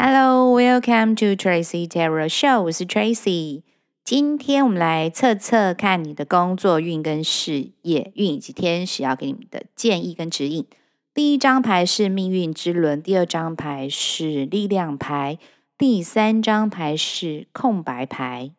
[0.00, 2.62] Hello, welcome to Tracy Tarot Show。
[2.62, 3.62] 我是 Tracy。
[4.04, 10.64] 今天我们来测测看你的工作运跟事业运，以及天使要给你们的建议跟指引。
[11.12, 15.36] 第一张牌是命运之轮，第二张牌是力量牌，
[15.76, 18.52] 第三张牌是空白牌。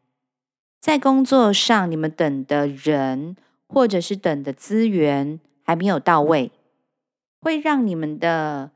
[0.81, 6.51] 在工作上，你们等的人或者是等的资源还没有到位，
[7.39, 8.71] 会让你们的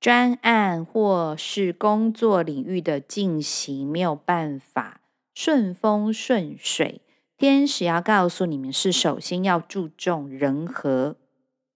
[0.00, 5.02] 专案或是工作领域的进行没有办法。
[5.34, 7.02] 顺风顺水，
[7.36, 11.16] 天使要告诉你们是首先要注重人和，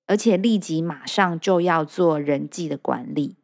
[0.06, 3.36] 而且立即马上就要做人际的管理。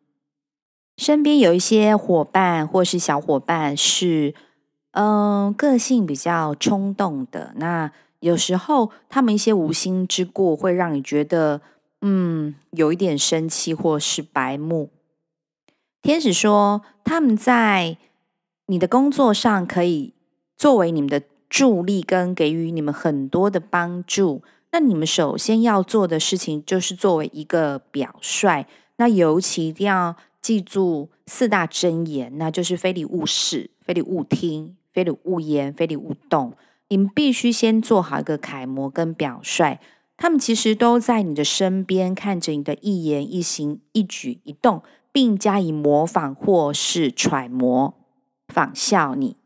[0.96, 4.34] 身边有一些伙伴或是小伙伴是，
[4.92, 7.54] 嗯、个性比较冲动的。
[7.56, 11.62] 那有时候他们一些无心之过会让你觉得，
[12.02, 14.90] 嗯，有一点生气或是白目。
[16.02, 17.96] 天使说他们在。
[18.66, 20.14] 你的工作上可以
[20.56, 24.44] 作为你们的助力，跟给予你们很多的帮助。
[24.70, 28.64] 那你们首先要做的事情就是作为一个表率。
[28.98, 36.52] 那尤其一定要记住四大箴言，那就是非礼勿视、非礼勿听、非礼勿言、非礼勿动。
[36.90, 39.80] 你们必须先做好一个楷模跟表率。
[40.22, 47.94] 他们其实都在你的身边，看着你的一言一行、一举一动，并加以模仿或是揣摩。
[48.46, 49.36] 仿效你，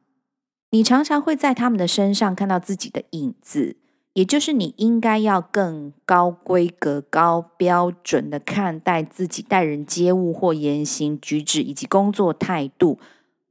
[0.70, 3.76] 你常常会在他们的身上看到自己的影子，
[4.14, 12.98] 也就是你应该要更高规格、高标准的看待自己待人接物或言行举止以及工作态度，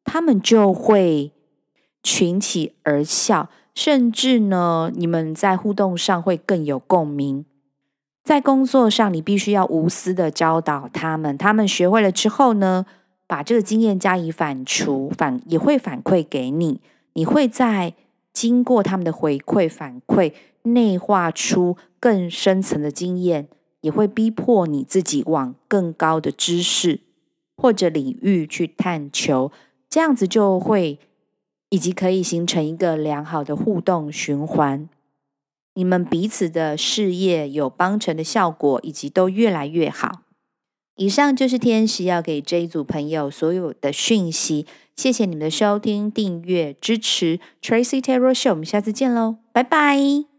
[0.03, 1.31] 他们就会
[2.03, 7.45] 群起而笑，甚至呢，你们在互动上会更有共鸣。
[8.23, 12.85] 在工作上，你必须要无私的教导他们，他们学会了之后呢，
[13.25, 16.79] 把这个经验加以反刍，反也会反馈给你。
[17.13, 17.93] 你会在
[18.31, 20.33] 经过他们的回馈反馈，
[20.63, 23.47] 内化出更深层的经验，
[23.81, 27.01] 也会逼迫你自己往更高的知识
[27.57, 29.51] 或者领域去探求。
[29.89, 30.97] 这样子就会
[31.73, 34.87] 以及可以形成一个良好的互动循环。
[35.73, 40.21] 你们彼此的事业有帮成的效果，以及都越来越好。
[40.97, 44.67] 以上就是天使要给这一组朋友所有的讯息。
[44.95, 47.39] 谢谢你们的收听、订阅、支持。
[47.59, 50.32] Tracy Terror Show，我们下次见喽，拜拜。